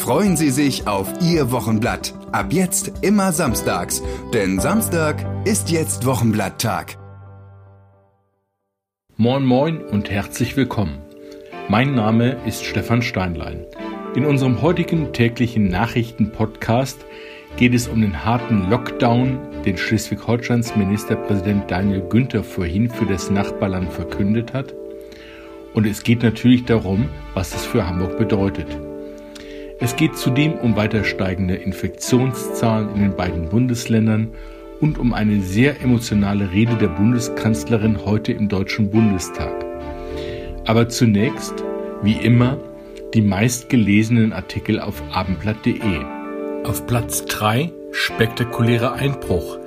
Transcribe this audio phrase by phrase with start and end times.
[0.00, 2.14] Freuen Sie sich auf Ihr Wochenblatt.
[2.32, 6.96] Ab jetzt immer samstags, denn Samstag ist jetzt Wochenblatttag.
[9.18, 10.96] Moin Moin und herzlich willkommen.
[11.68, 13.66] Mein Name ist Stefan Steinlein.
[14.16, 17.04] In unserem heutigen täglichen Nachrichten-Podcast
[17.58, 23.92] geht es um den harten Lockdown, den Schleswig-Holsteins Ministerpräsident Daniel Günther vorhin für das Nachbarland
[23.92, 24.74] verkündet hat.
[25.74, 28.66] Und es geht natürlich darum, was es für Hamburg bedeutet.
[29.82, 34.28] Es geht zudem um weiter steigende Infektionszahlen in den beiden Bundesländern
[34.78, 39.64] und um eine sehr emotionale Rede der Bundeskanzlerin heute im Deutschen Bundestag.
[40.66, 41.64] Aber zunächst,
[42.02, 42.58] wie immer,
[43.14, 46.04] die meistgelesenen Artikel auf abendblatt.de.
[46.64, 49.58] Auf Platz 3 spektakulärer Einbruch.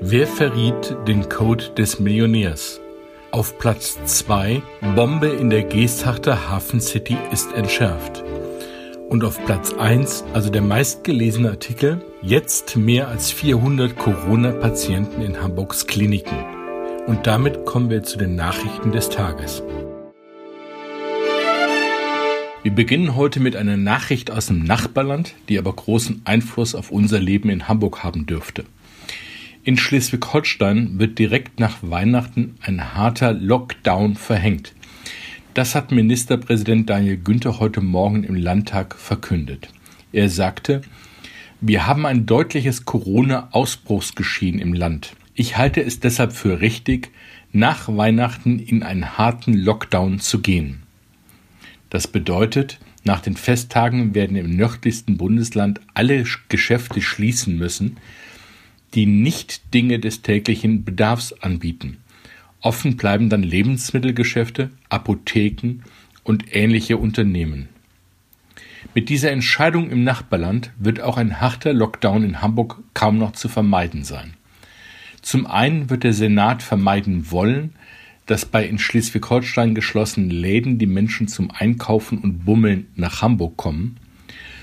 [0.00, 2.80] Wer verriet den Code des Millionärs?
[3.32, 4.62] Auf Platz 2
[4.96, 8.24] Bombe in der Geesthachter Hafen City ist entschärft.
[9.08, 15.86] Und auf Platz 1, also der meistgelesene Artikel, jetzt mehr als 400 Corona-Patienten in Hamburgs
[15.86, 16.36] Kliniken.
[17.06, 19.62] Und damit kommen wir zu den Nachrichten des Tages.
[22.62, 27.18] Wir beginnen heute mit einer Nachricht aus dem Nachbarland, die aber großen Einfluss auf unser
[27.18, 28.66] Leben in Hamburg haben dürfte.
[29.64, 34.74] In Schleswig-Holstein wird direkt nach Weihnachten ein harter Lockdown verhängt.
[35.58, 39.68] Das hat Ministerpräsident Daniel Günther heute Morgen im Landtag verkündet.
[40.12, 40.82] Er sagte,
[41.60, 45.16] wir haben ein deutliches Corona-Ausbruchsgeschehen im Land.
[45.34, 47.10] Ich halte es deshalb für richtig,
[47.50, 50.84] nach Weihnachten in einen harten Lockdown zu gehen.
[51.90, 57.96] Das bedeutet, nach den Festtagen werden im nördlichsten Bundesland alle Geschäfte schließen müssen,
[58.94, 61.96] die nicht Dinge des täglichen Bedarfs anbieten.
[62.60, 65.84] Offen bleiben dann Lebensmittelgeschäfte, Apotheken
[66.24, 67.68] und ähnliche Unternehmen.
[68.94, 73.48] Mit dieser Entscheidung im Nachbarland wird auch ein harter Lockdown in Hamburg kaum noch zu
[73.48, 74.34] vermeiden sein.
[75.22, 77.74] Zum einen wird der Senat vermeiden wollen,
[78.26, 83.98] dass bei in Schleswig-Holstein geschlossenen Läden die Menschen zum Einkaufen und Bummeln nach Hamburg kommen.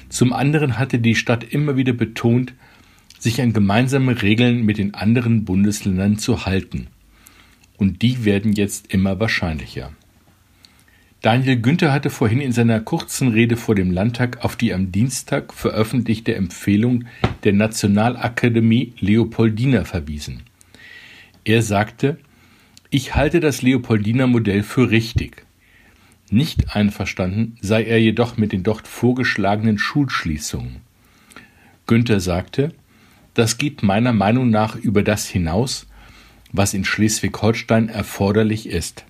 [0.10, 2.54] Zum anderen hatte die Stadt immer wieder betont,
[3.18, 6.88] sich an gemeinsame Regeln mit den anderen Bundesländern zu halten
[7.78, 9.92] und die werden jetzt immer wahrscheinlicher.
[11.22, 15.54] Daniel Günther hatte vorhin in seiner kurzen Rede vor dem Landtag auf die am Dienstag
[15.54, 17.06] veröffentlichte Empfehlung
[17.44, 20.44] der Nationalakademie Leopoldina verwiesen.
[21.44, 22.20] Er sagte,
[22.92, 25.46] ich halte das Leopoldiner Modell für richtig.
[26.30, 30.78] Nicht einverstanden sei er jedoch mit den dort vorgeschlagenen Schulschließungen.
[31.88, 32.72] Günther sagte,
[33.34, 35.88] das geht meiner Meinung nach über das hinaus,
[36.58, 39.06] was in Schleswig-Holstein erforderlich ist.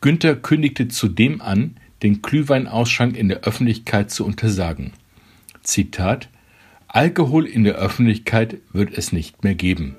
[0.00, 4.92] Günther kündigte zudem an, den Glühweinausschank in der Öffentlichkeit zu untersagen.
[5.62, 6.28] Zitat
[6.88, 9.96] Alkohol in der Öffentlichkeit wird es nicht mehr geben.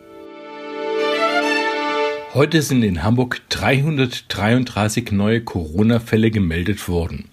[2.34, 7.25] Heute sind in Hamburg 333 neue Corona-Fälle gemeldet worden.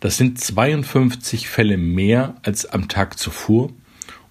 [0.00, 3.70] Das sind 52 Fälle mehr als am Tag zuvor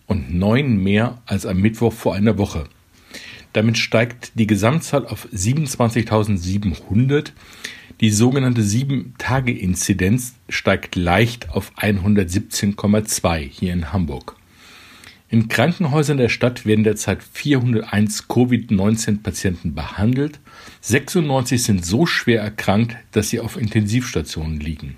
[0.06, 2.66] und neun mehr als am Mittwoch vor einer Woche.
[3.57, 7.31] Damit steigt die Gesamtzahl auf 27.700.
[8.01, 14.35] Die sogenannte 7-Tage-Inzidenz steigt leicht auf 117,2 hier in Hamburg.
[15.31, 20.39] In Krankenhäusern der Stadt werden derzeit 401 Covid-19-Patienten behandelt.
[20.81, 24.97] 96 sind so schwer erkrankt, dass sie auf Intensivstationen liegen.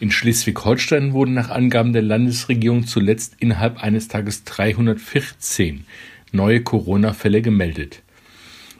[0.00, 5.84] In Schleswig-Holstein wurden nach Angaben der Landesregierung zuletzt innerhalb eines Tages 314
[6.32, 8.02] neue Corona-Fälle gemeldet.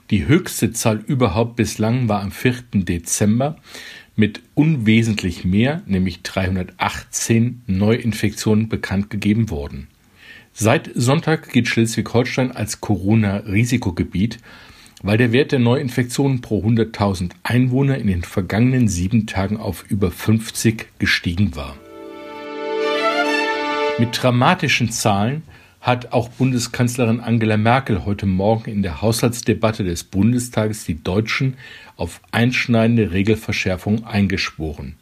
[0.09, 2.55] Die höchste Zahl überhaupt bislang war am 4.
[2.73, 3.57] Dezember
[4.15, 9.87] mit unwesentlich mehr, nämlich 318 Neuinfektionen bekannt gegeben worden.
[10.53, 14.37] Seit Sonntag gilt Schleswig-Holstein als Corona-Risikogebiet,
[15.01, 20.11] weil der Wert der Neuinfektionen pro 100.000 Einwohner in den vergangenen sieben Tagen auf über
[20.11, 21.75] 50 gestiegen war.
[23.99, 25.43] Mit dramatischen Zahlen
[25.83, 31.57] hat auch Bundeskanzlerin Angela Merkel heute Morgen in der Haushaltsdebatte des Bundestages die Deutschen
[31.97, 34.95] auf einschneidende Regelverschärfungen eingeschworen.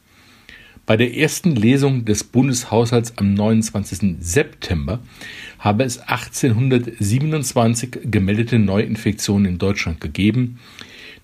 [0.88, 4.16] Bei der ersten Lesung des Bundeshaushalts am 29.
[4.22, 5.00] September
[5.60, 10.58] habe es 1827 gemeldete Neuinfektionen in Deutschland gegeben,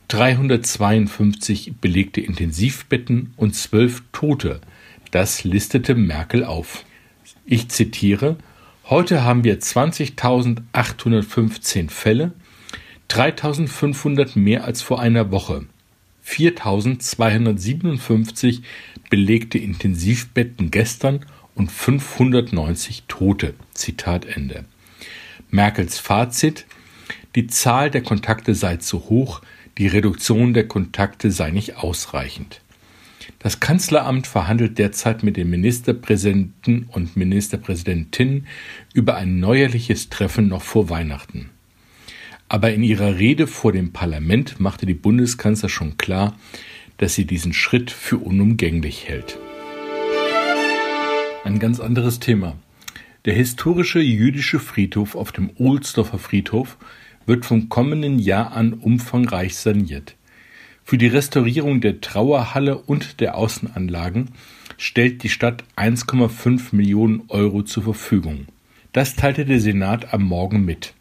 [0.09, 4.61] 352 belegte Intensivbetten und 12 Tote.
[5.09, 6.85] Das listete Merkel auf.
[7.43, 8.37] Ich zitiere
[8.89, 12.31] Heute haben wir 20.815 Fälle,
[13.09, 15.65] 3.500 mehr als vor einer Woche.
[16.25, 18.61] 4.257
[19.09, 23.55] belegte Intensivbetten gestern und 590 Tote.
[23.73, 24.63] Zitat Ende.
[25.49, 26.65] Merkels Fazit:
[27.35, 29.41] Die Zahl der Kontakte sei zu hoch,
[29.77, 32.61] die Reduktion der Kontakte sei nicht ausreichend.
[33.47, 38.45] Das Kanzleramt verhandelt derzeit mit den Ministerpräsidenten und Ministerpräsidentinnen
[38.93, 41.49] über ein neuerliches Treffen noch vor Weihnachten.
[42.49, 46.37] Aber in ihrer Rede vor dem Parlament machte die Bundeskanzler schon klar,
[46.97, 49.39] dass sie diesen Schritt für unumgänglich hält.
[51.45, 52.57] Ein ganz anderes Thema.
[53.23, 56.75] Der historische jüdische Friedhof auf dem Ohlsdorfer Friedhof
[57.25, 60.16] wird vom kommenden Jahr an umfangreich saniert.
[60.89, 64.29] Für die Restaurierung der Trauerhalle und der Außenanlagen
[64.77, 68.45] stellt die Stadt 1,5 Millionen Euro zur Verfügung.
[68.93, 70.93] Das teilte der Senat am Morgen mit.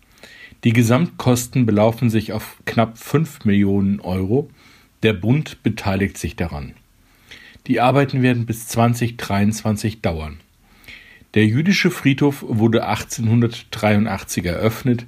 [0.65, 4.50] Die Gesamtkosten belaufen sich auf knapp 5 Millionen Euro.
[5.05, 6.75] Der Bund beteiligt sich daran.
[7.69, 10.41] Die Arbeiten werden bis 2023 dauern.
[11.35, 15.06] Der jüdische Friedhof wurde 1883 eröffnet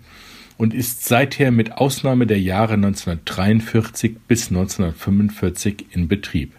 [0.59, 6.53] und ist seither mit Ausnahme der Jahre 1943 bis 1945 in Betrieb.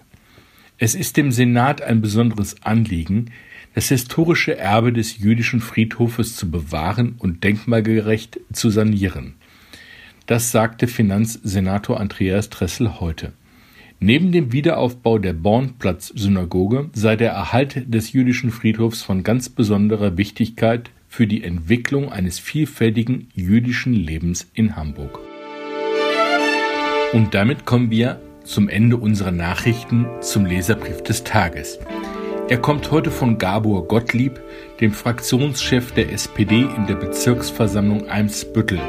[0.80, 3.32] Es ist dem Senat ein besonderes Anliegen,
[3.76, 9.36] das historische Erbe des jüdischen Friedhofes zu bewahren und denkmalgerecht zu sanieren.
[10.26, 13.34] Das sagte Finanzsenator Andreas Dressel heute.
[14.00, 20.92] Neben dem Wiederaufbau der Bornplatz-Synagoge sei der Erhalt des jüdischen Friedhofs von ganz besonderer Wichtigkeit
[21.10, 25.20] für die Entwicklung eines vielfältigen jüdischen Lebens in Hamburg.
[27.12, 31.80] Und damit kommen wir zum Ende unserer Nachrichten zum Leserbrief des Tages.
[32.48, 34.40] Er kommt heute von Gabor Gottlieb,
[34.80, 38.80] dem Fraktionschef der SPD in der Bezirksversammlung Eimsbüttel.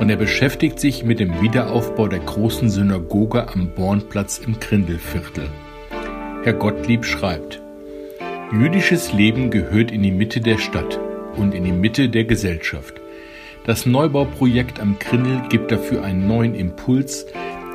[0.00, 5.48] Und er beschäftigt sich mit dem Wiederaufbau der großen Synagoge am Bornplatz im Grindelviertel.
[6.42, 7.60] Herr Gottlieb schreibt,
[8.52, 10.98] Jüdisches Leben gehört in die Mitte der Stadt
[11.38, 13.00] und in die Mitte der Gesellschaft.
[13.64, 17.26] Das Neubauprojekt am Krindel gibt dafür einen neuen Impuls,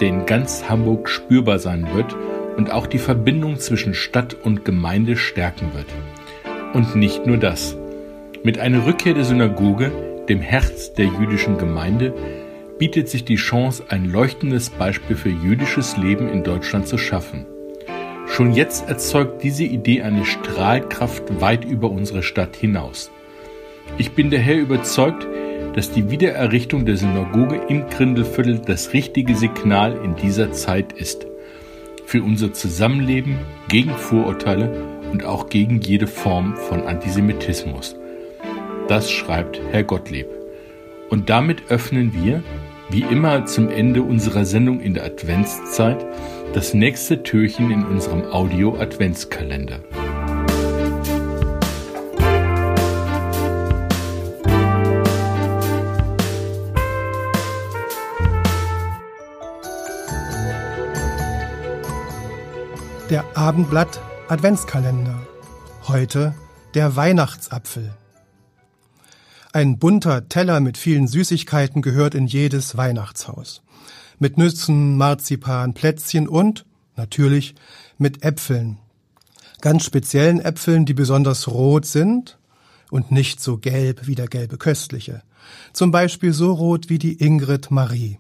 [0.02, 2.16] der in ganz Hamburg spürbar sein wird
[2.58, 5.88] und auch die Verbindung zwischen Stadt und Gemeinde stärken wird.
[6.74, 7.78] Und nicht nur das.
[8.44, 9.92] Mit einer Rückkehr der Synagoge,
[10.28, 12.14] dem Herz der jüdischen Gemeinde,
[12.80, 17.46] bietet sich die Chance, ein leuchtendes Beispiel für jüdisches Leben in Deutschland zu schaffen.
[18.28, 23.12] Schon jetzt erzeugt diese Idee eine Strahlkraft weit über unsere Stadt hinaus.
[23.98, 25.28] Ich bin daher überzeugt,
[25.76, 31.26] dass die Wiedererrichtung der Synagoge im Grindelviertel das richtige Signal in dieser Zeit ist.
[32.06, 33.40] Für unser Zusammenleben
[33.70, 34.72] gegen Vorurteile
[35.12, 37.96] und auch gegen jede Form von Antisemitismus.
[38.88, 40.28] Das schreibt Herr Gottlieb.
[41.10, 42.44] Und damit öffnen wir,
[42.90, 46.06] wie immer zum Ende unserer Sendung in der Adventszeit,
[46.54, 49.80] das nächste Türchen in unserem Audio-Adventskalender.
[63.14, 65.22] Der Abendblatt Adventskalender.
[65.88, 66.34] Heute
[66.74, 67.94] der Weihnachtsapfel.
[69.52, 73.62] Ein bunter Teller mit vielen Süßigkeiten gehört in jedes Weihnachtshaus.
[74.18, 76.66] Mit Nüssen, Marzipan, Plätzchen und,
[76.96, 77.54] natürlich,
[78.00, 78.80] mit Äpfeln.
[79.62, 82.40] Ganz speziellen Äpfeln, die besonders rot sind
[82.90, 85.22] und nicht so gelb wie der gelbe köstliche.
[85.72, 88.18] Zum Beispiel so rot wie die Ingrid Marie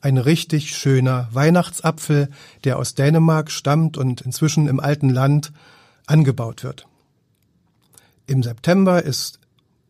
[0.00, 2.28] ein richtig schöner Weihnachtsapfel,
[2.64, 5.52] der aus Dänemark stammt und inzwischen im alten Land
[6.06, 6.86] angebaut wird.
[8.26, 9.38] Im September ist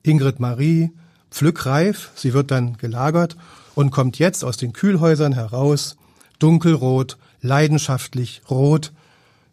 [0.03, 0.93] Ingrid Marie
[1.31, 3.37] pflückreif, sie wird dann gelagert
[3.75, 5.97] und kommt jetzt aus den Kühlhäusern heraus,
[6.39, 8.93] dunkelrot, leidenschaftlich rot,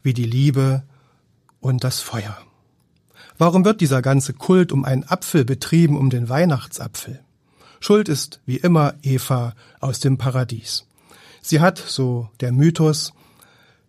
[0.02, 0.84] wie die Liebe
[1.60, 2.38] und das Feuer.
[3.38, 7.23] Warum wird dieser ganze Kult um einen Apfel betrieben, um den Weihnachtsapfel?
[7.84, 10.86] Schuld ist wie immer Eva aus dem Paradies.
[11.42, 13.12] Sie hat, so der Mythos,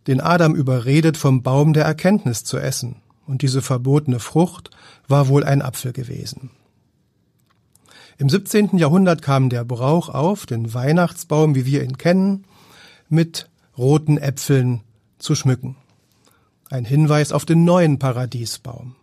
[0.08, 4.70] den Adam überredet, vom Baum der Erkenntnis zu essen, und diese verbotene Frucht
[5.06, 6.50] war wohl ein Apfel gewesen.
[8.18, 8.78] Im 17.
[8.78, 12.46] Jahrhundert kam der Brauch auf, den Weihnachtsbaum, wie wir ihn kennen,
[13.08, 13.48] mit
[13.78, 14.80] roten Äpfeln
[15.18, 15.76] zu schmücken.
[16.68, 18.96] Ein Hinweis auf den neuen Paradiesbaum.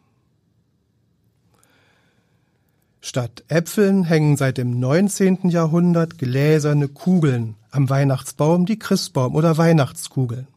[3.03, 5.50] Statt Äpfeln hängen seit dem 19.
[5.50, 10.48] Jahrhundert gläserne Kugeln am Weihnachtsbaum, die Christbaum oder Weihnachtskugeln.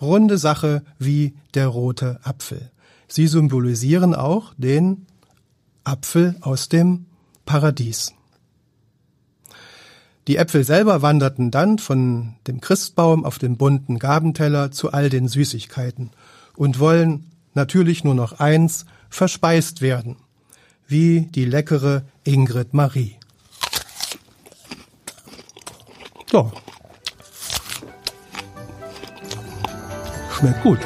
[0.00, 2.70] Runde Sache wie der rote Apfel.
[3.06, 5.06] Sie symbolisieren auch den
[5.84, 7.04] Apfel aus dem
[7.44, 8.14] Paradies.
[10.26, 15.28] Die Äpfel selber wanderten dann von dem Christbaum auf den bunten Gabenteller zu all den
[15.28, 16.12] Süßigkeiten
[16.56, 20.16] und wollen natürlich nur noch eins verspeist werden
[20.94, 23.16] wie die leckere Ingrid Marie.
[26.30, 26.52] So.
[30.30, 30.78] Schmeckt gut.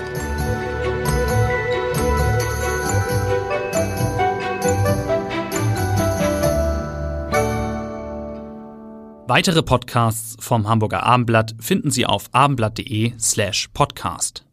[9.26, 14.47] Weitere Podcasts vom Hamburger Abendblatt finden Sie auf abendblatt.de slash podcast.